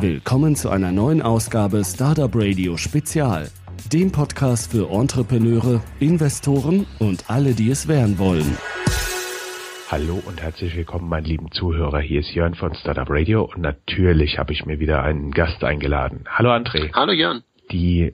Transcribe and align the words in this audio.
Willkommen 0.00 0.56
zu 0.56 0.68
einer 0.68 0.92
neuen 0.92 1.22
Ausgabe 1.22 1.82
Startup 1.82 2.30
Radio 2.34 2.76
Spezial, 2.76 3.48
dem 3.90 4.12
Podcast 4.12 4.70
für 4.70 4.90
Entrepreneure, 4.90 5.82
Investoren 6.00 6.86
und 6.98 7.30
alle, 7.30 7.54
die 7.54 7.70
es 7.70 7.88
werden 7.88 8.18
wollen. 8.18 8.58
Hallo 9.88 10.20
und 10.26 10.42
herzlich 10.42 10.76
willkommen, 10.76 11.08
meine 11.08 11.26
lieben 11.26 11.50
Zuhörer. 11.50 12.00
Hier 12.00 12.20
ist 12.20 12.34
Jörn 12.34 12.54
von 12.54 12.74
Startup 12.74 13.08
Radio 13.08 13.44
und 13.44 13.62
natürlich 13.62 14.38
habe 14.38 14.52
ich 14.52 14.66
mir 14.66 14.80
wieder 14.80 15.02
einen 15.02 15.30
Gast 15.30 15.64
eingeladen. 15.64 16.24
Hallo 16.28 16.50
André. 16.50 16.92
Hallo 16.92 17.12
Jörn. 17.12 17.42
Die 17.72 18.12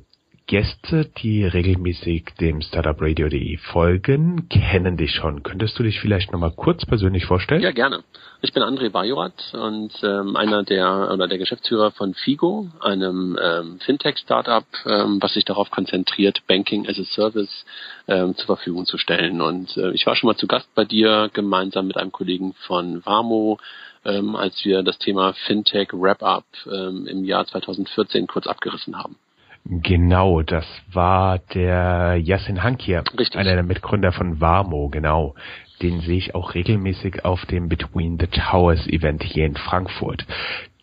Gäste, 0.53 1.07
die 1.23 1.47
regelmäßig 1.47 2.35
dem 2.39 2.61
Startupradio.de 2.61 3.57
folgen, 3.57 4.51
kennen 4.51 4.99
dich 4.99 5.13
schon. 5.13 5.43
Könntest 5.43 5.79
du 5.79 5.83
dich 5.83 5.99
vielleicht 5.99 6.31
nochmal 6.31 6.53
kurz 6.55 6.85
persönlich 6.85 7.25
vorstellen? 7.25 7.63
Ja, 7.63 7.71
gerne. 7.71 8.05
Ich 8.43 8.53
bin 8.53 8.63
André 8.63 8.91
Bajorat 8.91 9.33
und 9.55 9.93
ähm, 10.03 10.37
einer 10.37 10.63
der 10.63 11.09
oder 11.11 11.27
der 11.27 11.39
Geschäftsführer 11.39 11.91
von 11.93 12.13
Figo, 12.13 12.69
einem 12.81 13.39
ähm, 13.43 13.79
Fintech-Startup, 13.81 14.67
ähm, 14.85 15.23
was 15.23 15.33
sich 15.33 15.47
darauf 15.47 15.71
konzentriert, 15.71 16.43
Banking 16.47 16.87
as 16.87 16.99
a 16.99 17.05
Service 17.05 17.65
ähm, 18.07 18.37
zur 18.37 18.45
Verfügung 18.45 18.85
zu 18.85 18.99
stellen. 18.99 19.41
Und 19.41 19.75
äh, 19.79 19.93
ich 19.93 20.05
war 20.05 20.17
schon 20.17 20.27
mal 20.27 20.37
zu 20.37 20.47
Gast 20.47 20.69
bei 20.75 20.85
dir 20.85 21.31
gemeinsam 21.33 21.87
mit 21.87 21.97
einem 21.97 22.13
Kollegen 22.13 22.53
von 22.67 23.03
Vamo, 23.07 23.57
ähm, 24.05 24.37
als 24.37 24.63
wir 24.67 24.83
das 24.83 24.99
Thema 24.99 25.33
Fintech 25.33 25.95
Wrap-Up 25.95 26.45
ähm, 26.67 27.07
im 27.07 27.25
Jahr 27.25 27.47
2014 27.47 28.27
kurz 28.27 28.47
abgerissen 28.47 28.99
haben. 28.99 29.17
Genau, 29.65 30.43
das 30.43 30.67
war 30.93 31.39
der 31.39 32.17
Yassin 32.21 32.63
Hankier, 32.63 33.05
Richtig. 33.17 33.37
einer 33.37 33.55
der 33.55 33.63
Mitgründer 33.63 34.13
von 34.13 34.41
Warmo, 34.41 34.89
genau. 34.89 35.35
Den 35.81 36.01
sehe 36.01 36.19
ich 36.19 36.35
auch 36.35 36.55
regelmäßig 36.55 37.25
auf 37.25 37.45
dem 37.47 37.69
Between 37.69 38.19
the 38.19 38.27
Towers 38.27 38.87
Event 38.89 39.23
hier 39.23 39.47
in 39.47 39.57
Frankfurt. 39.57 40.27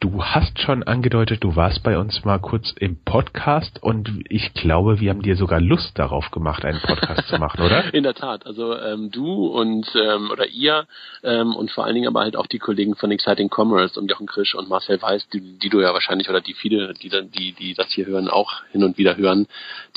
Du 0.02 0.23
hast 0.23 0.58
schon 0.59 0.84
angedeutet, 0.84 1.44
du 1.44 1.58
warst 1.58 1.84
bei 1.84 1.98
uns 1.98 2.23
mal 2.23 2.39
kurz 2.39 2.73
im 2.80 3.03
Podcast 3.03 3.83
und 3.83 4.23
ich 4.30 4.53
glaube, 4.53 5.02
wir 5.02 5.09
haben 5.09 5.22
dir 5.22 5.36
sogar 5.36 5.59
Lust 5.59 6.00
darauf 6.00 6.31
gemacht, 6.31 6.64
einen 6.64 6.80
Podcast 6.80 7.28
zu 7.28 7.38
machen, 7.38 7.61
oder? 7.61 7.94
In 7.94 8.03
der 8.03 8.14
Tat. 8.14 8.45
Also 8.45 8.78
ähm, 8.78 9.11
du 9.11 9.47
und 9.47 9.94
ähm, 9.95 10.31
oder 10.31 10.47
ihr 10.47 10.88
ähm, 11.22 11.53
und 11.53 11.69
vor 11.72 11.83
allen 11.83 11.95
Dingen 11.95 12.08
aber 12.08 12.22
halt 12.22 12.38
auch 12.38 12.47
die 12.47 12.59
Kollegen 12.59 12.95
von 12.95 13.11
Exciting 13.11 13.50
Commerce 13.53 14.00
und 14.00 14.09
Jochen 14.09 14.25
Krisch 14.25 14.56
und 14.56 14.69
Marcel 14.69 15.02
Weiß, 15.02 15.28
die, 15.33 15.41
die 15.59 15.67
du 15.67 15.81
ja 15.81 15.91
wahrscheinlich 15.91 16.30
oder 16.30 16.39
die 16.39 16.53
viele, 16.53 16.94
die, 16.94 17.09
die, 17.09 17.52
die 17.52 17.73
das 17.73 17.91
hier 17.91 18.06
hören, 18.06 18.30
auch 18.30 18.63
hin 18.72 18.86
und 18.86 18.97
wieder 18.97 19.17
hören, 19.17 19.47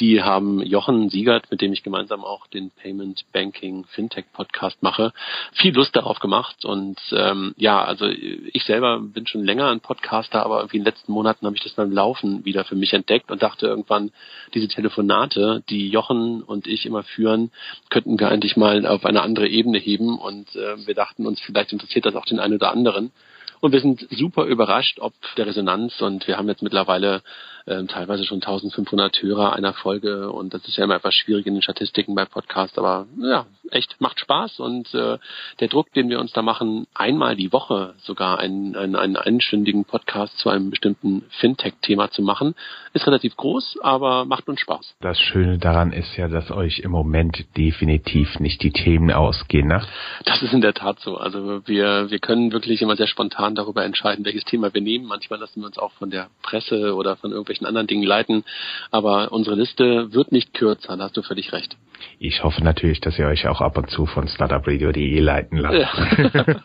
die 0.01 0.21
haben 0.21 0.61
Jochen 0.63 1.11
Siegert, 1.11 1.49
mit 1.53 1.61
dem 1.61 1.73
ich 1.73 1.85
gemeinsam 1.85 2.25
auch 2.25 2.49
den 2.49 2.73
Payment 2.73 3.23
Banking 3.33 3.85
Fintech 3.85 4.25
Podcast 4.33 4.83
mache, 4.83 5.13
viel 5.53 5.73
Lust 5.73 5.95
darauf 5.95 6.19
gemacht. 6.19 6.65
Und 6.65 6.99
ähm, 7.13 7.55
ja, 7.57 7.85
also 7.85 8.07
ich 8.09 8.65
selber 8.65 8.99
bin 8.99 9.29
schon 9.29 9.45
länger 9.45 9.69
ein 9.71 9.79
Podcaster, 9.93 10.43
aber 10.43 10.61
irgendwie 10.61 10.79
in 10.79 10.85
den 10.85 10.93
letzten 10.93 11.13
Monaten 11.13 11.45
habe 11.45 11.55
ich 11.55 11.63
das 11.63 11.75
beim 11.75 11.93
Laufen 11.93 12.47
wieder 12.47 12.65
für 12.65 12.77
mich 12.77 12.95
entdeckt 12.95 13.31
und 13.31 13.43
dachte 13.43 13.67
irgendwann, 13.67 14.11
diese 14.55 14.67
Telefonate, 14.67 15.63
die 15.69 15.89
Jochen 15.89 16.43
und 16.43 16.67
ich 16.67 16.87
immer 16.87 17.03
führen, 17.03 17.51
könnten 17.91 18.19
wir 18.19 18.29
eigentlich 18.29 18.57
mal 18.57 18.87
auf 18.87 19.05
eine 19.05 19.21
andere 19.21 19.49
Ebene 19.49 19.79
heben 19.79 20.19
und 20.19 20.57
äh, 20.57 20.87
wir 20.87 20.95
dachten 20.95 21.27
uns, 21.27 21.41
vielleicht 21.43 21.75
interessiert 21.75 22.07
das 22.07 22.15
auch 22.15 22.25
den 22.25 22.41
einen 22.41 22.55
oder 22.55 22.73
anderen. 22.73 23.13
Und 23.61 23.73
wir 23.73 23.81
sind 23.81 24.09
super 24.11 24.47
überrascht, 24.47 24.99
ob 24.99 25.13
der 25.37 25.47
Resonanz 25.47 26.01
und 26.01 26.27
wir 26.27 26.39
haben 26.39 26.49
jetzt 26.49 26.63
mittlerweile 26.63 27.23
äh, 27.67 27.85
teilweise 27.85 28.25
schon 28.25 28.43
1500 28.43 29.23
Hörer 29.23 29.55
einer 29.55 29.73
Folge 29.73 30.31
und 30.31 30.55
das 30.55 30.67
ist 30.67 30.77
ja 30.77 30.85
immer 30.85 30.97
etwas 30.97 31.15
schwierig 31.15 31.47
in 31.47 31.55
den 31.55 31.63
Statistiken 31.63 32.15
bei 32.15 32.25
Podcasts, 32.25 32.79
aber 32.79 33.07
ja, 33.21 33.47
echt 33.71 34.01
macht 34.01 34.21
Spaß 34.21 34.61
und 34.61 34.93
äh, 34.95 35.19
der 35.61 35.69
Druck, 35.69 35.93
den 35.93 36.09
wir 36.09 36.21
uns 36.21 36.33
da 36.33 36.43
machen, 36.43 36.87
einmal 36.95 37.37
die 37.37 37.53
Woche 37.53 37.95
sogar 37.99 38.39
einen, 38.39 38.77
einen, 38.77 38.97
einen 38.97 39.17
einstündigen 39.17 39.85
Podcast 39.85 40.39
zu 40.39 40.49
einem 40.49 40.71
bestimmten 40.71 41.25
Fintech-Thema 41.41 42.11
zu 42.11 42.23
machen, 42.23 42.55
ist 42.93 43.07
relativ 43.07 43.37
groß, 43.37 43.79
aber 43.83 44.25
macht 44.25 44.49
uns 44.49 44.61
Spaß. 44.61 44.97
Das 45.01 45.19
Schöne 45.19 45.59
daran 45.59 45.93
ist 45.93 46.17
ja, 46.17 46.29
dass 46.29 46.51
euch 46.51 46.81
im 46.81 46.91
Moment 46.91 47.45
definitiv 47.57 48.39
nicht 48.39 48.63
die 48.63 48.73
Themen 48.73 49.11
ausgehen, 49.11 49.69
ne? 49.69 49.83
Das 50.25 50.43
ist 50.43 50.53
in 50.53 50.61
der 50.61 50.75
Tat 50.75 51.01
so. 51.01 51.17
Also 51.17 51.67
wir, 51.67 52.11
wir 52.11 52.19
können 52.19 52.53
wirklich 52.53 52.83
immer 52.83 52.97
sehr 52.97 53.07
spontan 53.07 53.55
darüber 53.55 53.85
entscheiden, 53.85 54.25
welches 54.25 54.45
Thema 54.45 54.73
wir 54.75 54.81
nehmen. 54.81 55.07
Manchmal 55.07 55.39
lassen 55.39 55.61
wir 55.61 55.67
uns 55.67 55.79
auch 55.79 55.93
von 55.93 56.11
der 56.11 56.29
Presse 56.43 56.95
oder 56.95 57.17
von 57.17 57.31
irgendwelchen 57.31 57.52
anderen 57.61 57.87
Dingen 57.87 58.05
leiten. 58.05 58.45
Aber 58.91 59.33
unsere 59.33 59.57
Liste 59.57 60.13
wird 60.13 60.33
nicht 60.33 60.55
kürzer, 60.55 60.97
da 60.97 61.05
hast 61.05 61.17
du 61.17 61.23
völlig 61.23 61.53
recht. 61.53 61.77
Ich 62.19 62.43
hoffe 62.43 62.63
natürlich, 62.63 63.01
dass 63.01 63.19
ihr 63.19 63.27
euch 63.27 63.47
auch 63.47 63.61
ab 63.61 63.77
und 63.79 63.91
zu 63.91 64.07
von 64.07 64.29
startupradio.de 64.29 65.21
leiten 65.21 65.59
lasst. 65.59 65.77
Ja. 65.77 66.57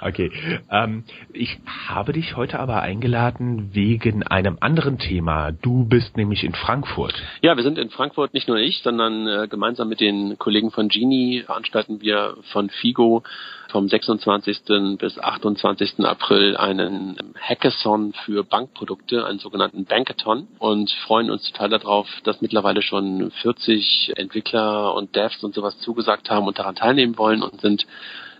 okay. 0.02 0.30
Ähm, 0.70 1.04
ich 1.32 1.58
habe 1.88 2.12
dich 2.12 2.36
heute 2.36 2.58
aber 2.60 2.82
eingeladen 2.82 3.70
wegen 3.72 4.22
einem 4.22 4.58
anderen 4.60 4.98
Thema. 4.98 5.52
Du 5.52 5.84
bist 5.84 6.16
nämlich 6.16 6.44
in 6.44 6.54
Frankfurt. 6.54 7.14
Ja, 7.42 7.56
wir 7.56 7.64
sind 7.64 7.78
in 7.78 7.90
Frankfurt, 7.90 8.34
nicht 8.34 8.48
nur 8.48 8.58
ich, 8.58 8.82
sondern 8.82 9.26
äh, 9.26 9.48
gemeinsam 9.48 9.88
mit 9.88 10.00
den 10.00 10.38
Kollegen 10.38 10.70
von 10.70 10.88
Genie 10.88 11.42
veranstalten 11.42 12.00
wir 12.00 12.36
von 12.52 12.70
Figo 12.70 13.22
vom 13.70 13.88
26. 13.88 14.98
bis 14.98 15.18
28. 15.18 16.00
April 16.00 16.56
einen 16.56 17.16
Hackathon 17.38 18.14
für 18.24 18.44
Bankprodukte, 18.44 19.17
einen 19.24 19.38
sogenannten 19.38 19.84
Bankathon 19.84 20.48
und 20.58 20.90
freuen 21.06 21.30
uns 21.30 21.50
total 21.50 21.70
darauf, 21.70 22.08
dass 22.24 22.40
mittlerweile 22.40 22.82
schon 22.82 23.30
40 23.42 24.12
Entwickler 24.16 24.94
und 24.94 25.14
Devs 25.16 25.42
und 25.42 25.54
sowas 25.54 25.78
zugesagt 25.80 26.30
haben 26.30 26.46
und 26.46 26.58
daran 26.58 26.74
teilnehmen 26.74 27.18
wollen 27.18 27.42
und 27.42 27.60
sind 27.60 27.86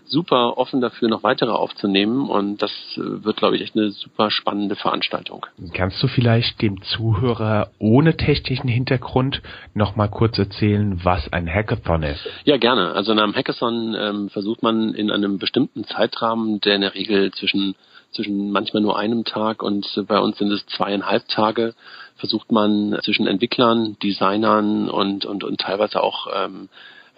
super 0.09 0.57
offen 0.57 0.81
dafür, 0.81 1.07
noch 1.07 1.23
weitere 1.23 1.51
aufzunehmen 1.51 2.29
und 2.29 2.61
das 2.61 2.71
äh, 2.95 3.23
wird, 3.23 3.37
glaube 3.37 3.55
ich, 3.55 3.61
echt 3.61 3.75
eine 3.75 3.91
super 3.91 4.31
spannende 4.31 4.75
Veranstaltung. 4.75 5.45
Kannst 5.73 6.01
du 6.01 6.07
vielleicht 6.07 6.61
dem 6.61 6.81
Zuhörer 6.81 7.69
ohne 7.79 8.17
technischen 8.17 8.67
Hintergrund 8.67 9.41
noch 9.73 9.95
mal 9.95 10.07
kurz 10.07 10.37
erzählen, 10.37 10.99
was 11.03 11.31
ein 11.31 11.47
Hackathon 11.47 12.03
ist? 12.03 12.27
Ja, 12.43 12.57
gerne. 12.57 12.93
Also 12.93 13.11
in 13.11 13.19
einem 13.19 13.35
Hackathon 13.35 13.95
ähm, 13.97 14.29
versucht 14.29 14.63
man 14.63 14.93
in 14.93 15.11
einem 15.11 15.37
bestimmten 15.37 15.83
Zeitrahmen, 15.85 16.59
der 16.61 16.75
in 16.75 16.81
der 16.81 16.95
Regel 16.95 17.31
zwischen 17.31 17.75
zwischen 18.11 18.51
manchmal 18.51 18.81
nur 18.81 18.97
einem 18.97 19.23
Tag 19.23 19.61
und 19.63 19.85
bei 20.07 20.19
uns 20.19 20.37
sind 20.37 20.51
es 20.51 20.65
zweieinhalb 20.67 21.27
Tage, 21.27 21.73
versucht 22.15 22.51
man 22.51 22.99
zwischen 23.03 23.27
Entwicklern, 23.27 23.97
Designern 24.01 24.89
und 24.89 25.25
und 25.25 25.43
und 25.43 25.59
teilweise 25.59 26.01
auch 26.01 26.27
ähm, 26.33 26.69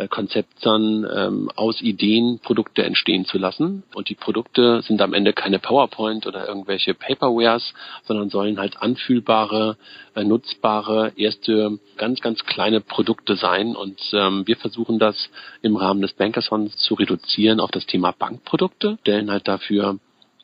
äh, 0.01 0.07
Konzeptern 0.07 1.05
ähm, 1.13 1.51
aus 1.55 1.81
Ideen 1.81 2.39
Produkte 2.39 2.83
entstehen 2.83 3.25
zu 3.25 3.37
lassen. 3.37 3.83
Und 3.93 4.09
die 4.09 4.15
Produkte 4.15 4.81
sind 4.81 5.01
am 5.01 5.13
Ende 5.13 5.33
keine 5.33 5.59
PowerPoint 5.59 6.25
oder 6.27 6.47
irgendwelche 6.47 6.93
Paperwares, 6.93 7.73
sondern 8.05 8.29
sollen 8.29 8.59
halt 8.59 8.81
anfühlbare, 8.81 9.77
äh, 10.15 10.23
nutzbare, 10.23 11.13
erste 11.15 11.79
ganz, 11.97 12.21
ganz 12.21 12.43
kleine 12.45 12.81
Produkte 12.81 13.35
sein. 13.35 13.75
Und 13.75 13.99
ähm, 14.13 14.47
wir 14.47 14.57
versuchen 14.57 14.97
das 14.97 15.29
im 15.61 15.75
Rahmen 15.75 16.01
des 16.01 16.13
Bankersons 16.13 16.75
zu 16.77 16.95
reduzieren 16.95 17.59
auf 17.59 17.71
das 17.71 17.85
Thema 17.85 18.11
Bankprodukte, 18.11 18.97
stellen 19.01 19.29
halt 19.29 19.47
dafür 19.47 19.99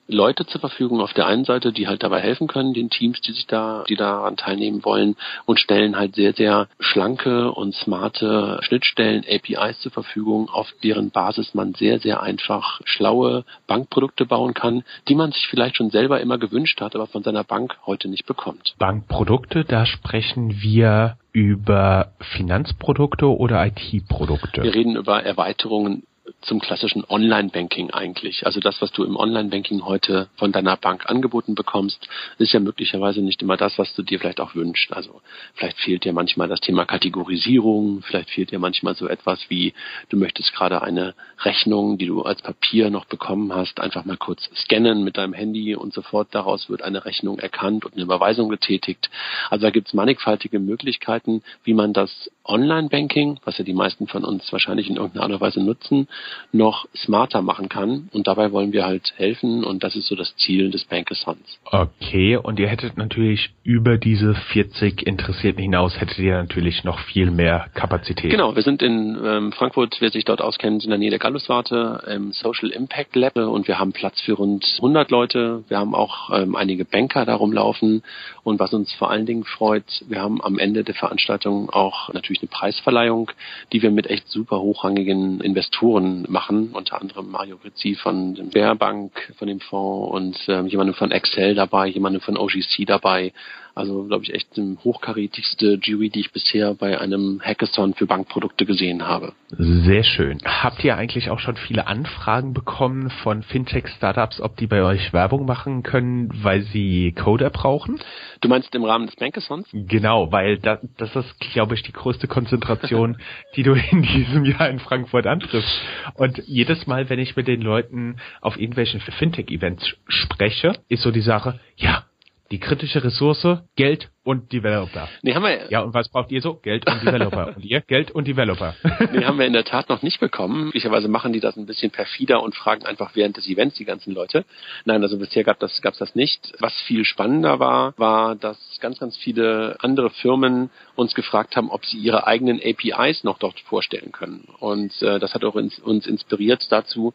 Leute 0.07 0.45
zur 0.45 0.61
Verfügung 0.61 1.01
auf 1.01 1.13
der 1.13 1.27
einen 1.27 1.45
Seite, 1.45 1.71
die 1.71 1.87
halt 1.87 2.03
dabei 2.03 2.21
helfen 2.21 2.47
können, 2.47 2.73
den 2.73 2.89
Teams, 2.89 3.19
die 3.21 3.33
sich 3.33 3.45
da, 3.45 3.83
die 3.87 3.95
daran 3.95 4.37
teilnehmen 4.37 4.83
wollen 4.85 5.15
und 5.45 5.59
stellen 5.59 5.97
halt 5.97 6.15
sehr, 6.15 6.33
sehr 6.33 6.67
schlanke 6.79 7.51
und 7.51 7.75
smarte 7.75 8.59
Schnittstellen, 8.61 9.25
APIs 9.29 9.79
zur 9.81 9.91
Verfügung, 9.91 10.49
auf 10.49 10.71
deren 10.83 11.11
Basis 11.11 11.53
man 11.53 11.73
sehr, 11.73 11.99
sehr 11.99 12.21
einfach 12.21 12.81
schlaue 12.85 13.43
Bankprodukte 13.67 14.25
bauen 14.25 14.53
kann, 14.53 14.83
die 15.07 15.15
man 15.15 15.31
sich 15.31 15.47
vielleicht 15.47 15.75
schon 15.75 15.89
selber 15.89 16.21
immer 16.21 16.37
gewünscht 16.37 16.79
hat, 16.81 16.95
aber 16.95 17.07
von 17.07 17.23
seiner 17.23 17.43
Bank 17.43 17.77
heute 17.85 18.07
nicht 18.07 18.25
bekommt. 18.25 18.75
Bankprodukte, 18.79 19.65
da 19.65 19.85
sprechen 19.85 20.61
wir 20.61 21.17
über 21.33 22.13
Finanzprodukte 22.35 23.27
oder 23.27 23.65
IT-Produkte? 23.65 24.63
Wir 24.63 24.73
reden 24.73 24.95
über 24.95 25.23
Erweiterungen 25.23 26.03
zum 26.41 26.59
klassischen 26.59 27.03
Online-Banking 27.07 27.91
eigentlich. 27.91 28.45
Also 28.45 28.59
das, 28.59 28.81
was 28.81 28.91
du 28.91 29.03
im 29.03 29.15
Online-Banking 29.15 29.85
heute 29.85 30.29
von 30.35 30.51
deiner 30.51 30.77
Bank 30.77 31.09
angeboten 31.09 31.55
bekommst, 31.55 32.07
ist 32.37 32.53
ja 32.53 32.59
möglicherweise 32.59 33.21
nicht 33.21 33.41
immer 33.41 33.57
das, 33.57 33.77
was 33.77 33.93
du 33.95 34.03
dir 34.03 34.19
vielleicht 34.19 34.39
auch 34.39 34.55
wünschst. 34.55 34.93
Also 34.93 35.21
vielleicht 35.55 35.77
fehlt 35.79 36.05
dir 36.05 36.13
manchmal 36.13 36.47
das 36.47 36.61
Thema 36.61 36.85
Kategorisierung, 36.85 38.01
vielleicht 38.03 38.29
fehlt 38.29 38.51
dir 38.51 38.59
manchmal 38.59 38.95
so 38.95 39.07
etwas 39.07 39.49
wie, 39.49 39.73
du 40.09 40.17
möchtest 40.17 40.53
gerade 40.53 40.81
eine 40.81 41.15
Rechnung, 41.39 41.97
die 41.97 42.05
du 42.05 42.21
als 42.21 42.41
Papier 42.41 42.89
noch 42.89 43.05
bekommen 43.05 43.53
hast, 43.53 43.79
einfach 43.79 44.05
mal 44.05 44.17
kurz 44.17 44.49
scannen 44.55 45.03
mit 45.03 45.17
deinem 45.17 45.33
Handy 45.33 45.75
und 45.75 45.93
sofort 45.93 46.29
daraus 46.31 46.69
wird 46.69 46.81
eine 46.81 47.05
Rechnung 47.05 47.39
erkannt 47.39 47.83
und 47.83 47.93
eine 47.93 48.03
Überweisung 48.03 48.49
getätigt. 48.49 49.09
Also 49.49 49.63
da 49.63 49.71
gibt 49.71 49.87
es 49.87 49.93
mannigfaltige 49.93 50.59
Möglichkeiten, 50.59 51.41
wie 51.63 51.73
man 51.73 51.93
das 51.93 52.29
Online-Banking, 52.47 53.39
was 53.45 53.57
ja 53.57 53.63
die 53.63 53.73
meisten 53.73 54.07
von 54.07 54.23
uns 54.23 54.51
wahrscheinlich 54.51 54.89
in 54.89 54.95
irgendeiner 54.95 55.23
Art 55.23 55.33
und 55.33 55.41
Weise 55.41 55.63
nutzen, 55.63 56.07
noch 56.51 56.87
smarter 56.95 57.41
machen 57.41 57.69
kann. 57.69 58.09
Und 58.13 58.27
dabei 58.27 58.51
wollen 58.51 58.73
wir 58.73 58.85
halt 58.85 59.13
helfen 59.17 59.63
und 59.63 59.83
das 59.83 59.95
ist 59.95 60.07
so 60.07 60.15
das 60.15 60.35
Ziel 60.37 60.71
des 60.71 60.85
Bankathons. 60.85 61.59
Okay, 61.65 62.37
und 62.37 62.59
ihr 62.59 62.67
hättet 62.67 62.97
natürlich 62.97 63.49
über 63.63 63.97
diese 63.97 64.33
40 64.33 65.05
Interessierten 65.05 65.61
hinaus, 65.61 65.99
hättet 65.99 66.19
ihr 66.19 66.37
natürlich 66.37 66.83
noch 66.83 66.99
viel 66.99 67.31
mehr 67.31 67.67
Kapazität. 67.73 68.31
Genau, 68.31 68.55
wir 68.55 68.63
sind 68.63 68.81
in 68.81 69.17
ähm, 69.23 69.51
Frankfurt, 69.51 69.97
wer 69.99 70.11
sich 70.11 70.25
dort 70.25 70.41
auskennt, 70.41 70.83
in 70.83 70.89
der 70.89 70.99
Nähe 70.99 71.09
der 71.09 71.19
Galluswarte, 71.19 72.03
im 72.07 72.31
Social 72.31 72.69
Impact 72.69 73.15
Lab 73.15 73.35
und 73.35 73.67
wir 73.67 73.79
haben 73.79 73.91
Platz 73.91 74.21
für 74.21 74.33
rund 74.33 74.65
100 74.77 75.11
Leute. 75.11 75.63
Wir 75.67 75.77
haben 75.77 75.93
auch 75.93 76.29
ähm, 76.33 76.55
einige 76.55 76.85
Banker 76.85 77.25
darum 77.25 77.51
laufen 77.51 78.03
und 78.43 78.59
was 78.59 78.73
uns 78.73 78.93
vor 78.93 79.11
allen 79.11 79.25
Dingen 79.25 79.43
freut, 79.43 80.03
wir 80.07 80.21
haben 80.21 80.41
am 80.41 80.57
Ende 80.57 80.83
der 80.83 80.95
Veranstaltung 80.95 81.69
auch 81.69 82.13
natürlich 82.13 82.36
eine 82.41 82.49
Preisverleihung, 82.49 83.31
die 83.71 83.81
wir 83.81 83.91
mit 83.91 84.07
echt 84.07 84.27
super 84.29 84.59
hochrangigen 84.59 85.41
Investoren 85.41 86.25
machen, 86.29 86.71
unter 86.73 87.01
anderem 87.01 87.31
Mario 87.31 87.57
Rizzi 87.63 87.95
von 87.95 88.35
der 88.35 88.43
Bearbank, 88.43 89.33
von 89.37 89.47
dem 89.47 89.59
Fonds 89.59 90.11
und 90.13 90.37
ähm, 90.47 90.67
jemandem 90.67 90.95
von 90.95 91.11
Excel 91.11 91.55
dabei, 91.55 91.87
jemandem 91.87 92.21
von 92.21 92.37
OGC 92.37 92.85
dabei. 92.85 93.33
Also, 93.77 94.05
glaube 94.05 94.23
ich, 94.23 94.33
echt 94.33 94.57
die 94.57 94.75
hochkarätigste 94.83 95.77
Jury, 95.83 96.09
die 96.09 96.21
ich 96.21 96.31
bisher 96.31 96.73
bei 96.73 96.99
einem 96.99 97.39
Hackathon 97.43 97.93
für 97.93 98.07
Bankprodukte 98.07 98.65
gesehen 98.65 99.07
habe. 99.07 99.33
Sehr 99.49 100.03
schön. 100.03 100.39
Habt 100.43 100.83
ihr 100.83 100.97
eigentlich 100.97 101.29
auch 101.29 101.37
schon 101.37 101.57
viele 101.57 101.85
Anfragen 101.85 102.55
bekommen 102.55 103.11
von 103.21 103.43
Fintech-Startups, 103.43 104.41
ob 104.41 104.57
die 104.57 104.65
bei 104.65 104.81
euch 104.81 105.13
Werbung 105.13 105.45
machen 105.45 105.83
können, 105.83 106.31
weil 106.41 106.63
sie 106.63 107.11
Coder 107.11 107.51
brauchen? 107.51 107.99
Du 108.41 108.49
meinst 108.49 108.73
im 108.73 108.83
Rahmen 108.83 109.05
des 109.05 109.15
Bankathons? 109.15 109.67
Genau, 109.71 110.31
weil 110.31 110.57
das, 110.57 110.79
das 110.97 111.15
ist, 111.15 111.39
glaube 111.39 111.75
ich, 111.75 111.83
die 111.83 111.93
größte 111.93 112.27
Konzentration, 112.27 113.17
die 113.55 113.61
du 113.61 113.73
in 113.73 114.01
diesem 114.01 114.43
Jahr 114.43 114.71
in 114.71 114.79
Frankfurt 114.79 115.27
antriffst. 115.27 115.81
Und 116.15 116.41
jedes 116.47 116.87
Mal, 116.87 117.11
wenn 117.11 117.19
ich 117.19 117.35
mit 117.35 117.47
den 117.47 117.61
Leuten 117.61 118.15
auf 118.41 118.59
irgendwelchen 118.59 119.01
Fintech-Events 119.01 119.93
spreche, 120.07 120.73
ist 120.89 121.03
so 121.03 121.11
die 121.11 121.21
Sache, 121.21 121.59
ja, 121.75 122.05
die 122.51 122.59
kritische 122.59 123.03
Ressource, 123.03 123.45
Geld 123.75 124.09
und 124.23 124.51
Developer. 124.51 125.07
Nee, 125.21 125.33
haben 125.33 125.43
wir. 125.43 125.71
Ja, 125.71 125.81
und 125.81 125.93
was 125.93 126.09
braucht 126.09 126.31
ihr 126.31 126.41
so? 126.41 126.55
Geld 126.55 126.85
und 126.85 127.01
Developer. 127.01 127.47
und 127.55 127.63
ihr? 127.63 127.81
Geld 127.81 128.11
und 128.11 128.27
Developer. 128.27 128.75
nee, 129.13 129.23
haben 129.23 129.39
wir 129.39 129.45
in 129.45 129.53
der 129.53 129.63
Tat 129.63 129.87
noch 129.87 130.01
nicht 130.01 130.19
bekommen. 130.19 130.65
Möglicherweise 130.65 131.07
machen 131.07 131.31
die 131.31 131.39
das 131.39 131.55
ein 131.55 131.65
bisschen 131.65 131.91
perfider 131.91 132.43
und 132.43 132.53
fragen 132.55 132.85
einfach 132.85 133.11
während 133.15 133.37
des 133.37 133.47
Events 133.47 133.77
die 133.77 133.85
ganzen 133.85 134.13
Leute. 134.13 134.43
Nein, 134.83 135.01
also 135.01 135.17
bisher 135.17 135.45
gab 135.45 135.59
das, 135.59 135.81
gab's 135.81 135.97
das 135.97 136.13
nicht. 136.13 136.53
Was 136.59 136.73
viel 136.81 137.05
spannender 137.05 137.59
war, 137.59 137.93
war, 137.97 138.35
dass 138.35 138.57
ganz, 138.81 138.99
ganz 138.99 139.15
viele 139.17 139.77
andere 139.79 140.09
Firmen 140.09 140.69
uns 140.95 141.15
gefragt 141.15 141.55
haben, 141.55 141.69
ob 141.69 141.85
sie 141.85 141.97
ihre 141.97 142.27
eigenen 142.27 142.59
APIs 142.59 143.23
noch 143.23 143.39
dort 143.39 143.59
vorstellen 143.61 144.11
können. 144.11 144.47
Und 144.59 145.01
äh, 145.01 145.19
das 145.19 145.33
hat 145.33 145.45
auch 145.45 145.55
ins, 145.55 145.79
uns 145.79 146.05
inspiriert 146.05 146.69
dazu, 146.69 147.13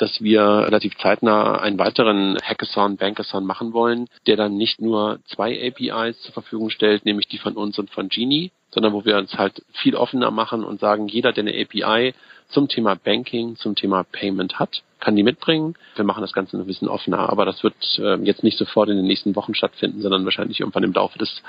dass 0.00 0.22
wir 0.22 0.42
relativ 0.42 0.96
zeitnah 0.98 1.60
einen 1.60 1.78
weiteren 1.78 2.36
Hackathon, 2.42 2.96
Bankathon 2.96 3.44
machen 3.44 3.72
wollen, 3.72 4.08
der 4.26 4.36
dann 4.36 4.56
nicht 4.56 4.80
nur 4.80 5.20
zwei 5.26 5.68
APIs 5.68 6.20
zur 6.22 6.32
Verfügung 6.32 6.70
stellt, 6.70 7.04
nämlich 7.04 7.28
die 7.28 7.38
von 7.38 7.54
uns 7.54 7.78
und 7.78 7.90
von 7.90 8.08
Genie, 8.08 8.50
sondern 8.70 8.92
wo 8.92 9.04
wir 9.04 9.16
uns 9.18 9.34
halt 9.34 9.62
viel 9.72 9.94
offener 9.94 10.30
machen 10.30 10.64
und 10.64 10.80
sagen, 10.80 11.08
jeder, 11.08 11.32
der 11.32 11.44
eine 11.44 11.60
API 11.60 12.14
zum 12.48 12.68
Thema 12.68 12.96
Banking, 12.96 13.56
zum 13.56 13.74
Thema 13.74 14.04
Payment 14.04 14.58
hat, 14.58 14.82
kann 14.98 15.16
die 15.16 15.22
mitbringen. 15.22 15.74
Wir 15.96 16.04
machen 16.04 16.20
das 16.20 16.32
Ganze 16.32 16.56
ein 16.56 16.66
bisschen 16.66 16.88
offener, 16.88 17.30
aber 17.30 17.44
das 17.44 17.62
wird 17.62 17.74
äh, 17.98 18.16
jetzt 18.22 18.42
nicht 18.42 18.58
sofort 18.58 18.88
in 18.88 18.96
den 18.96 19.06
nächsten 19.06 19.34
Wochen 19.36 19.54
stattfinden, 19.54 20.02
sondern 20.02 20.24
wahrscheinlich 20.24 20.60
irgendwann 20.60 20.82
im 20.82 20.92
Laufe 20.92 21.18
des 21.18 21.42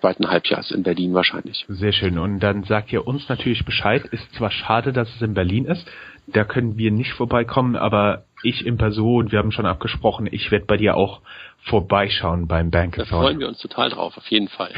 zweiten 0.00 0.28
Halbjahres 0.28 0.70
in 0.70 0.82
Berlin 0.82 1.14
wahrscheinlich. 1.14 1.64
Sehr 1.68 1.92
schön. 1.92 2.18
Und 2.18 2.40
dann 2.40 2.64
sagt 2.64 2.92
ihr 2.92 3.06
uns 3.06 3.28
natürlich 3.28 3.64
Bescheid. 3.64 4.04
Ist 4.06 4.34
zwar 4.34 4.50
schade, 4.50 4.92
dass 4.92 5.08
es 5.14 5.22
in 5.22 5.34
Berlin 5.34 5.66
ist, 5.66 5.86
da 6.32 6.44
können 6.44 6.76
wir 6.76 6.90
nicht 6.90 7.12
vorbeikommen, 7.12 7.76
aber 7.76 8.24
ich 8.42 8.64
in 8.64 8.76
Person, 8.76 9.32
wir 9.32 9.38
haben 9.38 9.50
schon 9.50 9.66
abgesprochen, 9.66 10.28
ich 10.30 10.50
werde 10.50 10.66
bei 10.66 10.76
dir 10.76 10.96
auch 10.96 11.20
vorbeischauen 11.64 12.46
beim 12.46 12.70
Bankathon. 12.70 13.10
Da 13.10 13.20
freuen 13.20 13.40
wir 13.40 13.48
uns 13.48 13.58
total 13.58 13.90
drauf, 13.90 14.16
auf 14.16 14.26
jeden 14.28 14.48
Fall. 14.48 14.72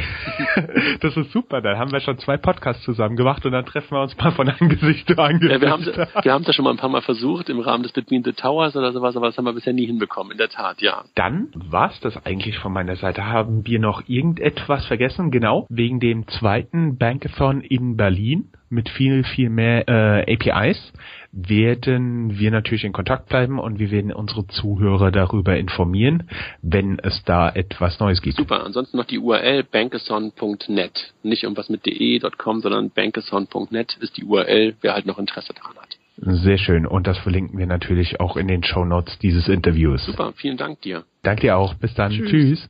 das 1.00 1.16
ist 1.16 1.30
super, 1.30 1.60
dann 1.60 1.78
haben 1.78 1.92
wir 1.92 2.00
schon 2.00 2.18
zwei 2.18 2.38
Podcasts 2.38 2.82
zusammen 2.84 3.16
gemacht 3.16 3.44
und 3.44 3.52
dann 3.52 3.66
treffen 3.66 3.94
wir 3.94 4.02
uns 4.02 4.16
mal 4.16 4.32
von 4.32 4.48
Angesicht 4.48 5.06
zu 5.06 5.18
Angesicht. 5.18 5.52
Ja, 5.52 5.60
wir 5.60 5.70
haben 5.70 5.84
wir 5.84 6.32
haben 6.32 6.44
das 6.44 6.56
schon 6.56 6.64
mal 6.64 6.70
ein 6.70 6.78
paar 6.78 6.88
Mal 6.88 7.02
versucht 7.02 7.50
im 7.50 7.60
Rahmen 7.60 7.82
des 7.82 7.92
Between 7.92 8.24
the 8.24 8.32
Towers 8.32 8.76
oder 8.76 8.92
sowas, 8.92 9.14
aber 9.16 9.26
das 9.26 9.36
haben 9.36 9.44
wir 9.44 9.52
bisher 9.52 9.74
nie 9.74 9.86
hinbekommen, 9.86 10.32
in 10.32 10.38
der 10.38 10.48
Tat, 10.48 10.80
ja. 10.80 11.04
Dann 11.14 11.48
war's 11.54 12.00
das 12.00 12.24
eigentlich 12.24 12.58
von 12.58 12.72
meiner 12.72 12.96
Seite. 12.96 13.26
Haben 13.26 13.66
wir 13.66 13.78
noch 13.78 14.08
irgendetwas 14.08 14.86
vergessen? 14.86 15.30
Genau, 15.30 15.66
wegen 15.68 16.00
dem 16.00 16.26
zweiten 16.28 16.96
Bankathon 16.96 17.60
in 17.60 17.96
Berlin 17.96 18.48
mit 18.70 18.88
viel, 18.88 19.24
viel 19.24 19.50
mehr 19.50 19.88
äh, 19.88 20.34
APIs 20.34 20.92
werden 21.32 22.38
wir 22.38 22.50
natürlich 22.50 22.84
in 22.84 22.92
Kontakt 22.92 23.28
bleiben 23.28 23.58
und 23.58 23.78
wir 23.78 23.90
werden 23.90 24.12
unsere 24.12 24.46
Zuhörer 24.48 25.12
darüber 25.12 25.56
informieren, 25.56 26.28
wenn 26.62 26.98
es 26.98 27.22
da 27.24 27.48
etwas 27.48 28.00
Neues 28.00 28.20
gibt. 28.20 28.36
Super. 28.36 28.64
Ansonsten 28.64 28.96
noch 28.96 29.04
die 29.04 29.18
URL 29.18 29.62
bankathon.net. 29.64 31.12
Nicht 31.22 31.44
irgendwas 31.44 31.68
mit 31.68 31.86
de.com, 31.86 32.60
sondern 32.60 32.90
bankathon.net 32.90 33.96
ist 34.00 34.16
die 34.16 34.24
URL, 34.24 34.74
wer 34.80 34.94
halt 34.94 35.06
noch 35.06 35.18
Interesse 35.18 35.52
daran 35.54 35.76
hat. 35.76 35.96
Sehr 36.22 36.58
schön. 36.58 36.86
Und 36.86 37.06
das 37.06 37.18
verlinken 37.18 37.58
wir 37.58 37.66
natürlich 37.66 38.20
auch 38.20 38.36
in 38.36 38.46
den 38.46 38.62
Show 38.62 38.84
Notes 38.84 39.18
dieses 39.18 39.48
Interviews. 39.48 40.04
Super. 40.04 40.32
Vielen 40.36 40.56
Dank 40.56 40.80
dir. 40.82 41.04
Danke 41.22 41.42
dir 41.42 41.56
auch. 41.56 41.74
Bis 41.74 41.94
dann. 41.94 42.12
Tschüss. 42.12 42.30
Tschüss. 42.30 42.68